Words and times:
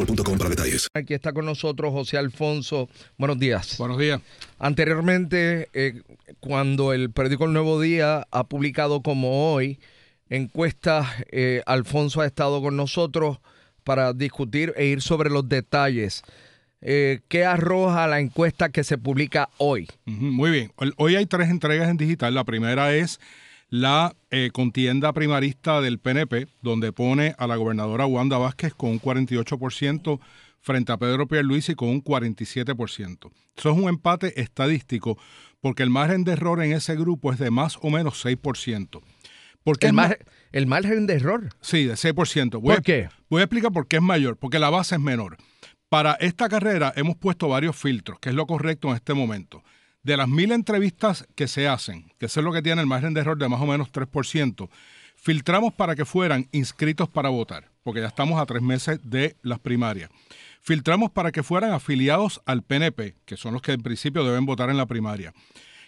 boostmobile.com 0.00 0.38
para 0.38 0.50
detalles. 0.50 0.88
Aquí 0.94 1.14
está 1.14 1.32
con 1.32 1.44
nosotros 1.44 1.92
José 1.92 2.18
Alfonso. 2.18 2.88
Buenos 3.18 3.38
días. 3.38 3.76
Buenos 3.78 3.98
días. 3.98 4.20
Anteriormente, 4.58 5.68
eh, 5.72 6.02
cuando 6.40 6.92
el 6.92 7.10
periódico 7.10 7.44
El 7.44 7.52
Nuevo 7.52 7.80
Día 7.80 8.26
ha 8.30 8.44
publicado 8.44 9.02
como 9.02 9.52
hoy 9.52 9.78
encuestas, 10.28 11.06
eh, 11.30 11.62
Alfonso 11.66 12.20
ha 12.20 12.26
estado 12.26 12.62
con 12.62 12.76
nosotros 12.76 13.38
para 13.84 14.12
discutir 14.12 14.72
e 14.76 14.86
ir 14.86 15.02
sobre 15.02 15.30
los 15.30 15.48
detalles. 15.48 16.22
Eh, 16.82 17.20
¿Qué 17.28 17.44
arroja 17.44 18.06
la 18.06 18.20
encuesta 18.20 18.70
que 18.70 18.84
se 18.84 18.96
publica 18.96 19.50
hoy? 19.58 19.88
Muy 20.06 20.50
bien. 20.50 20.72
Hoy 20.96 21.16
hay 21.16 21.26
tres 21.26 21.50
entregas 21.50 21.88
en 21.90 21.96
digital. 21.96 22.34
La 22.34 22.44
primera 22.44 22.94
es 22.94 23.20
la 23.70 24.14
eh, 24.30 24.50
contienda 24.52 25.12
primarista 25.12 25.80
del 25.80 25.98
PNP, 25.98 26.48
donde 26.60 26.92
pone 26.92 27.34
a 27.38 27.46
la 27.46 27.56
gobernadora 27.56 28.04
Wanda 28.06 28.36
Vázquez 28.38 28.74
con 28.74 28.90
un 28.90 29.00
48% 29.00 30.20
frente 30.60 30.92
a 30.92 30.98
Pedro 30.98 31.26
Pierluisi 31.26 31.74
con 31.74 31.88
un 31.88 32.02
47%. 32.04 33.30
Eso 33.56 33.70
es 33.70 33.76
un 33.78 33.88
empate 33.88 34.40
estadístico 34.40 35.16
porque 35.60 35.82
el 35.82 35.90
margen 35.90 36.24
de 36.24 36.32
error 36.32 36.62
en 36.62 36.72
ese 36.72 36.96
grupo 36.96 37.32
es 37.32 37.38
de 37.38 37.50
más 37.50 37.78
o 37.80 37.90
menos 37.90 38.24
6%. 38.24 39.00
¿Por 39.62 39.78
qué 39.78 39.88
El, 39.88 39.92
mar- 39.92 40.18
margen 40.66 41.06
de 41.06 41.14
error. 41.14 41.50
Sí, 41.60 41.84
de 41.84 41.94
6%. 41.94 42.52
Voy 42.52 42.60
¿Por 42.62 42.78
a- 42.78 42.82
qué? 42.82 43.08
Voy 43.28 43.40
a 43.40 43.44
explicar 43.44 43.72
por 43.72 43.86
qué 43.86 43.96
es 43.96 44.02
mayor, 44.02 44.36
porque 44.36 44.58
la 44.58 44.70
base 44.70 44.94
es 44.96 45.00
menor. 45.00 45.36
Para 45.88 46.14
esta 46.14 46.48
carrera 46.48 46.92
hemos 46.96 47.16
puesto 47.16 47.48
varios 47.48 47.76
filtros, 47.76 48.18
que 48.20 48.30
es 48.30 48.34
lo 48.34 48.46
correcto 48.46 48.88
en 48.88 48.94
este 48.96 49.12
momento. 49.12 49.62
De 50.02 50.16
las 50.16 50.28
mil 50.28 50.52
entrevistas 50.52 51.26
que 51.34 51.46
se 51.46 51.68
hacen, 51.68 52.12
que 52.18 52.26
es 52.26 52.36
lo 52.36 52.52
que 52.52 52.62
tiene 52.62 52.80
el 52.80 52.86
margen 52.86 53.12
de 53.14 53.20
error 53.20 53.36
de 53.36 53.48
más 53.48 53.60
o 53.60 53.66
menos 53.66 53.92
3%, 53.92 54.68
filtramos 55.16 55.74
para 55.74 55.94
que 55.94 56.04
fueran 56.04 56.48
inscritos 56.52 57.08
para 57.08 57.28
votar, 57.28 57.70
porque 57.82 58.00
ya 58.00 58.06
estamos 58.06 58.40
a 58.40 58.46
tres 58.46 58.62
meses 58.62 58.98
de 59.02 59.36
las 59.42 59.58
primarias. 59.58 60.10
Filtramos 60.62 61.10
para 61.10 61.32
que 61.32 61.42
fueran 61.42 61.72
afiliados 61.72 62.40
al 62.46 62.62
PNP, 62.62 63.16
que 63.24 63.36
son 63.36 63.52
los 63.52 63.62
que 63.62 63.72
en 63.72 63.82
principio 63.82 64.24
deben 64.24 64.46
votar 64.46 64.70
en 64.70 64.76
la 64.76 64.86
primaria 64.86 65.34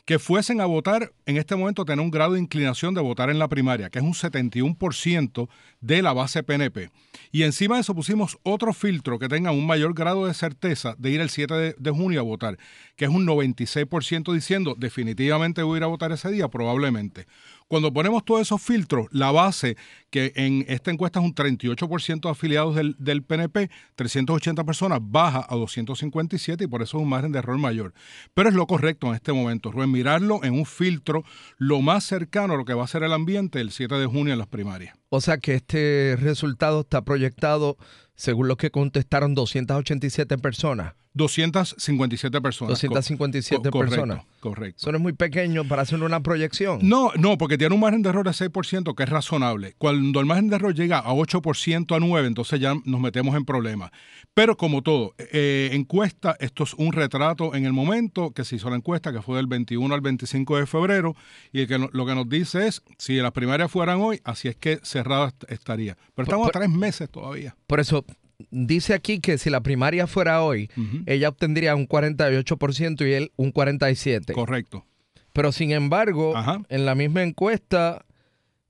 que 0.05 0.19
fuesen 0.19 0.61
a 0.61 0.67
votar, 0.67 1.13
en 1.27 1.37
este 1.37 1.55
momento 1.55 1.85
tener 1.85 2.05
un 2.05 2.11
grado 2.11 2.33
de 2.33 2.41
inclinación 2.41 2.95
de 2.95 3.01
votar 3.01 3.31
en 3.31 3.39
la 3.39 3.49
primaria, 3.49 3.89
que 3.89 4.01
es 4.01 4.05
un 4.05 4.15
71% 4.15 5.49
de 5.81 6.03
la 6.03 6.13
base 6.13 6.43
PNP. 6.43 6.91
Y 7.31 7.45
encima 7.45 7.77
de 7.77 7.83
eso 7.83 7.95
pusimos 7.95 8.39
otro 8.43 8.73
filtro 8.73 9.19
que 9.19 9.29
tenga 9.29 9.53
un 9.53 9.67
mayor 9.67 9.95
grado 9.95 10.27
de 10.27 10.35
certeza 10.35 10.97
de 10.99 11.11
ir 11.11 11.21
el 11.21 11.31
7 11.31 11.55
de, 11.55 11.75
de 11.79 11.91
junio 11.91 12.21
a 12.21 12.25
votar, 12.25 12.59
que 12.97 13.05
es 13.05 13.11
un 13.11 13.27
96% 13.27 14.33
diciendo 14.33 14.75
definitivamente 14.77 15.62
voy 15.62 15.77
a 15.77 15.79
ir 15.79 15.85
a 15.85 15.89
votar 15.89 16.11
ese 16.11 16.31
día, 16.31 16.49
probablemente. 16.49 17.27
Cuando 17.72 17.91
ponemos 17.91 18.22
todos 18.22 18.43
esos 18.43 18.60
filtros, 18.60 19.06
la 19.12 19.33
base, 19.33 19.78
que 20.10 20.34
en 20.37 20.62
esta 20.69 20.91
encuesta 20.91 21.21
es 21.21 21.25
un 21.25 21.34
38% 21.34 22.21
de 22.21 22.28
afiliados 22.28 22.75
del, 22.75 22.94
del 22.99 23.22
PNP, 23.22 23.71
380 23.94 24.62
personas, 24.65 24.99
baja 25.03 25.47
a 25.49 25.56
257 25.56 26.65
y 26.65 26.66
por 26.66 26.82
eso 26.82 26.99
es 26.99 27.03
un 27.03 27.09
margen 27.09 27.32
de 27.32 27.38
error 27.38 27.56
mayor. 27.56 27.94
Pero 28.34 28.50
es 28.50 28.55
lo 28.55 28.66
correcto 28.66 29.06
en 29.06 29.15
este 29.15 29.32
momento, 29.32 29.72
Rubén, 29.72 29.91
mirarlo 29.91 30.44
en 30.44 30.53
un 30.53 30.66
filtro 30.66 31.25
lo 31.56 31.81
más 31.81 32.05
cercano 32.05 32.53
a 32.53 32.56
lo 32.59 32.66
que 32.66 32.75
va 32.75 32.84
a 32.84 32.88
ser 32.88 33.05
el 33.05 33.12
ambiente 33.15 33.59
el 33.62 33.71
7 33.71 33.94
de 33.94 34.05
junio 34.05 34.34
en 34.34 34.38
las 34.38 34.49
primarias. 34.49 34.94
O 35.09 35.22
sea 35.22 35.38
que 35.38 35.55
este 35.55 36.19
resultado 36.21 36.82
está 36.82 37.06
proyectado, 37.06 37.78
según 38.22 38.47
lo 38.47 38.56
que 38.56 38.71
contestaron, 38.71 39.34
287 39.34 40.38
personas. 40.38 40.94
257 41.15 42.41
personas. 42.41 42.81
257 42.81 43.62
Co- 43.65 43.71
correcto, 43.71 43.97
personas. 43.97 44.25
Correcto. 44.41 44.77
Eso 44.81 44.93
no 44.93 44.99
es 44.99 45.03
muy 45.03 45.12
pequeño 45.12 45.65
para 45.69 45.83
hacer 45.83 46.03
una 46.03 46.22
proyección. 46.22 46.78
No, 46.82 47.11
no, 47.16 47.37
porque 47.37 47.59
tiene 47.59 47.75
un 47.75 47.81
margen 47.81 48.03
de 48.03 48.09
error 48.09 48.25
de 48.25 48.32
6%, 48.32 48.94
que 48.94 49.03
es 49.03 49.09
razonable. 49.09 49.75
Cuando 49.77 50.21
el 50.21 50.27
margen 50.27 50.49
de 50.49 50.56
error 50.56 50.75
llega 50.75 50.99
a 51.00 51.12
8% 51.12 51.94
a 51.94 51.99
9%, 51.99 52.27
entonces 52.27 52.61
ya 52.61 52.75
nos 52.84 53.00
metemos 53.00 53.34
en 53.37 53.44
problemas. 53.44 53.91
Pero 54.34 54.56
como 54.56 54.82
todo, 54.82 55.15
eh, 55.19 55.69
encuesta, 55.72 56.34
esto 56.41 56.65
es 56.65 56.72
un 56.75 56.93
retrato 56.93 57.55
en 57.55 57.66
el 57.66 57.72
momento 57.75 58.31
que 58.31 58.44
se 58.44 58.56
hizo 58.56 58.71
la 58.71 58.77
encuesta, 58.77 59.12
que 59.12 59.21
fue 59.21 59.37
del 59.37 59.47
21 59.49 59.94
al 59.94 60.00
25 60.00 60.56
de 60.56 60.66
febrero, 60.66 61.15
y 61.53 61.66
que 61.66 61.78
no- 61.78 61.91
lo 61.93 62.06
que 62.06 62.15
nos 62.15 62.27
dice 62.28 62.66
es, 62.69 62.82
si 62.97 63.16
las 63.16 63.32
primarias 63.32 63.71
fueran 63.71 64.00
hoy, 64.00 64.21
así 64.25 64.49
es 64.49 64.56
que 64.56 64.81
cerrada 64.82 65.28
est- 65.28 65.44
estaría. 65.50 65.99
Pero 66.15 66.25
estamos 66.25 66.49
a 66.49 66.50
tres 66.53 66.71
meses 66.71 67.11
todavía. 67.11 67.55
Por 67.66 67.81
eso 67.81 68.05
dice 68.51 68.95
aquí 68.95 69.21
que 69.21 69.39
si 69.39 69.50
la 69.50 69.61
primaria 69.61 70.06
fuera 70.06 70.43
hoy, 70.43 70.71
ella 71.06 71.29
obtendría 71.29 71.75
un 71.77 71.87
48% 71.89 73.06
y 73.09 73.12
él 73.12 73.33
un 73.37 73.53
47%. 73.53 74.33
Correcto. 74.33 74.85
Pero 75.33 75.53
sin 75.53 75.73
embargo, 75.73 76.35
en 76.69 76.85
la 76.87 76.94
misma 76.94 77.23
encuesta 77.23 78.05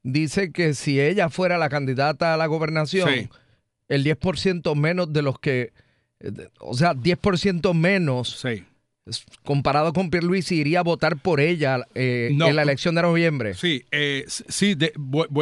dice 0.02 0.52
que 0.52 0.74
si 0.74 1.00
ella 1.00 1.28
fuera 1.28 1.58
la 1.58 1.68
candidata 1.68 2.34
a 2.34 2.36
la 2.36 2.46
gobernación, 2.46 3.08
Sí. 3.08 3.28
el 3.88 4.04
10% 4.04 4.74
menos 4.74 5.12
de 5.12 5.22
los 5.22 5.38
que, 5.38 5.72
eh, 6.20 6.30
o 6.60 6.74
sea, 6.74 6.94
10% 6.94 7.74
menos 7.74 8.44
es- 8.44 8.62
comparado 9.44 9.92
con 9.92 10.10
Pierluisi 10.10 10.56
iría 10.56 10.80
a 10.80 10.82
votar 10.82 11.16
por 11.16 11.40
ella 11.40 11.84
eh, 11.94 12.30
No. 12.34 12.46
en 12.46 12.56
la 12.56 12.62
elección 12.62 12.94
de 12.94 13.02
noviembre. 13.02 13.54
Sí, 13.54 13.82
eh, 13.90 14.24
sí, 14.28 14.74
de- 14.74 14.92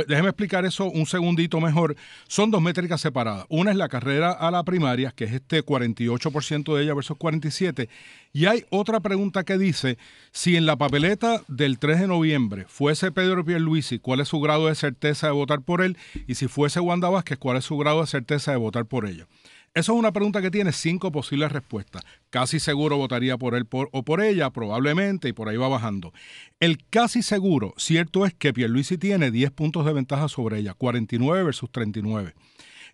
déjeme 0.09 0.29
explicar 0.31 0.65
eso 0.65 0.87
un 0.87 1.07
segundito 1.07 1.61
mejor. 1.61 1.95
Son 2.27 2.51
dos 2.51 2.63
métricas 2.63 3.01
separadas. 3.03 3.45
Una 3.51 3.71
es 3.71 3.77
la 3.77 3.89
carrera 3.89 4.33
a 4.33 4.51
la 4.51 4.63
primaria, 4.65 5.13
que 5.15 5.25
es 5.25 5.33
este 5.33 5.63
48% 5.63 6.75
de 6.75 6.85
ella 6.85 6.95
versus 6.95 7.19
47%. 7.19 7.89
Y 8.33 8.47
hay 8.47 8.65
otra 8.71 9.01
pregunta 9.01 9.45
que 9.45 9.59
dice, 9.59 9.99
si 10.33 10.57
en 10.57 10.65
la 10.65 10.77
papeleta 10.77 11.43
del 11.49 11.79
3 11.79 12.01
de 12.01 12.07
noviembre 12.07 12.65
fuese 12.69 13.11
Pedro 13.13 13.45
Pierluisi, 13.45 13.99
¿cuál 13.99 14.21
es 14.21 14.29
su 14.29 14.41
grado 14.41 14.69
de 14.69 14.75
certeza 14.75 15.27
de 15.27 15.33
votar 15.33 15.61
por 15.63 15.83
él? 15.83 15.97
Y 16.27 16.37
si 16.37 16.47
fuese 16.49 16.81
Wanda 16.81 17.11
Vázquez, 17.11 17.39
¿cuál 17.39 17.57
es 17.59 17.65
su 17.65 17.77
grado 17.77 18.01
de 18.01 18.07
certeza 18.07 18.53
de 18.53 18.57
votar 18.57 18.87
por 18.87 19.07
ella? 19.07 19.27
Eso 19.73 19.93
es 19.93 19.99
una 19.99 20.13
pregunta 20.13 20.43
que 20.43 20.51
tiene 20.51 20.73
cinco 20.73 21.13
posibles 21.13 21.53
respuestas. 21.53 22.03
Casi 22.31 22.59
seguro 22.59 22.97
votaría 22.97 23.39
por 23.39 23.55
él 23.55 23.69
o 23.71 24.05
por 24.05 24.21
ella, 24.21 24.51
probablemente, 24.51 25.29
y 25.29 25.33
por 25.33 25.49
ahí 25.49 25.57
va 25.57 25.69
bajando. 25.69 26.13
El 26.59 26.85
casi 26.91 27.23
seguro, 27.23 27.75
cierto 27.77 28.27
es 28.27 28.35
que 28.35 28.53
Pierluisi 28.53 28.99
tiene 28.99 29.31
10 29.31 29.53
puntos 29.53 29.87
de 29.87 29.93
ventaja 29.93 30.27
sobre 30.27 30.59
ella, 30.59 30.75
49 30.75 31.45
versus 31.45 31.71
39. 31.71 32.35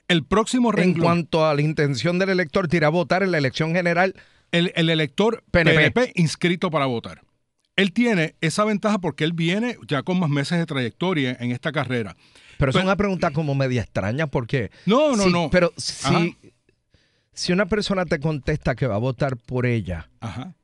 El 0.09 0.25
próximo 0.25 0.71
renglón... 0.71 0.97
En 0.97 1.03
cuanto 1.03 1.47
a 1.47 1.55
la 1.55 1.63
intención 1.63 2.19
del 2.19 2.29
elector, 2.29 2.69
tira 2.69 2.89
a 2.89 2.91
votar 2.91 3.23
en 3.23 3.33
la 3.33 3.39
elección 3.39 3.75
general... 3.75 4.15
El, 4.53 4.71
elector 4.75 5.43
PNP 5.51 6.13
inscrito 6.15 6.71
para 6.71 6.87
votar. 6.87 7.23
Él 7.75 7.93
tiene 7.93 8.37
esa 8.41 8.65
ventaja 8.65 8.99
porque 8.99 9.25
él 9.25 9.33
viene 9.33 9.77
ya 9.87 10.03
con 10.03 10.19
más 10.19 10.31
meses 10.31 10.59
de 10.59 10.65
trayectoria 10.65 11.37
en 11.41 11.51
esta 11.51 11.73
carrera. 11.73 12.17
Pero 12.57 12.71
es 12.71 12.77
una 12.77 12.97
pregunta 12.97 13.33
como 13.33 13.55
media 13.55 13.83
extraña 13.83 14.29
porque... 14.29 14.71
No, 14.87 15.15
no, 15.15 15.29
no. 15.29 15.51
Pero 15.51 15.75
si, 15.77 16.37
si 17.37 17.53
una 17.53 17.67
persona 17.67 18.07
te 18.07 18.19
contesta 18.19 18.75
que 18.75 18.87
va 18.87 18.95
a 18.95 18.99
votar 18.99 19.37
por 19.37 19.67
ella 19.67 20.09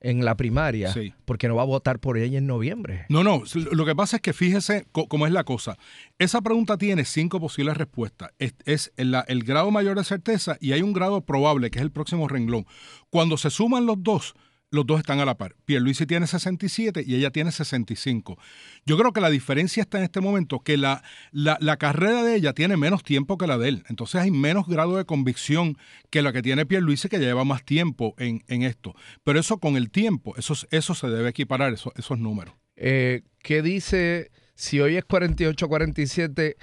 en 0.01 0.25
la 0.25 0.37
primaria, 0.39 0.93
¿por 1.27 1.37
qué 1.37 1.47
no 1.47 1.55
va 1.55 1.63
a 1.63 1.67
votar 1.67 1.99
por 1.99 2.17
ella 2.17 2.39
en 2.39 2.47
noviembre? 2.47 3.05
No, 3.11 3.23
no. 3.23 3.43
Lo 3.73 3.85
que 3.85 3.95
pasa 3.95 4.17
es 4.17 4.23
que 4.23 4.33
fíjese 4.33 4.87
cómo 4.91 5.27
es 5.27 5.33
la 5.35 5.45
cosa. 5.45 5.77
Esa 6.19 6.41
pregunta 6.41 6.79
tiene 6.79 7.05
cinco 7.05 7.39
posibles 7.41 7.77
respuestas. 7.77 8.31
Es, 8.39 8.91
el, 8.97 9.15
el 9.27 9.45
grado 9.45 9.71
mayor 9.71 9.99
de 9.99 10.05
certeza 10.05 10.57
y 10.61 10.73
hay 10.73 10.81
un 10.81 10.95
grado 10.95 11.21
probable, 11.21 11.71
que 11.71 11.79
es 11.79 11.83
el 11.83 11.93
próximo 11.93 12.27
renglón. 12.27 12.67
Cuando 13.11 13.37
se 13.37 13.51
suman 13.51 13.85
los 13.85 14.03
dos 14.03 14.35
los 14.73 14.87
dos 14.87 14.99
están 14.99 15.21
a 15.21 15.25
la 15.25 15.37
par. 15.37 15.55
Pierluisi 15.67 16.07
tiene 16.07 16.27
67 16.27 17.05
y 17.07 17.15
ella 17.15 17.31
tiene 17.31 17.53
65. 17.53 18.39
Yo 18.87 18.99
creo 18.99 19.13
que 19.13 19.21
la 19.21 19.31
diferencia 19.31 19.83
está 19.83 19.99
en 19.99 20.05
este 20.05 20.21
momento 20.21 20.61
que 20.61 20.77
la, 20.77 21.05
la, 21.31 21.77
carrera 21.77 22.25
de 22.25 22.35
ella 22.35 22.55
tiene 22.55 22.77
menos 22.77 23.05
tiempo 23.05 23.37
que 23.37 23.47
la 23.47 23.59
de 23.59 23.69
él. 23.69 23.85
Entonces 23.89 24.21
hay 24.21 24.31
menos 24.31 24.67
grado 24.67 24.97
de 24.97 25.05
convicción 25.05 25.77
que 26.11 26.23
la 26.23 26.33
que 26.33 26.43
tiene 26.43 26.65
Pierluisi, 26.65 27.09
que 27.09 27.19
lleva 27.19 27.45
más 27.45 27.65
tiempo 27.65 28.15
en, 28.19 28.43
esto. 28.63 28.95
Pero 29.23 29.39
eso 29.39 29.59
con 29.59 29.77
el 29.77 29.91
tiempo, 29.91 30.35
eso, 30.37 30.55
eso 30.71 30.95
se 30.95 31.09
debe 31.09 31.29
equiparar, 31.29 31.73
eso, 31.75 31.93
esos 31.97 32.19
números. 32.19 32.55
Eh, 32.77 33.23
¿Qué 33.41 33.61
dice, 33.61 34.31
si 34.55 34.81
hoy 34.81 34.97
es 34.97 35.05
48-47, 35.05 36.57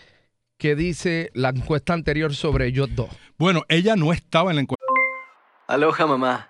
qué 0.58 0.76
dice 0.76 1.30
la 1.36 1.50
encuesta 1.50 1.94
anterior 1.94 2.34
sobre 2.34 2.68
ellos 2.68 2.90
dos? 2.96 3.10
Bueno, 3.38 3.64
ella 3.70 3.96
no 3.96 4.12
estaba 4.14 4.50
en 4.50 4.56
la 4.56 4.62
encuesta. 4.64 4.86
Aloha, 5.68 6.08
mamá. 6.08 6.50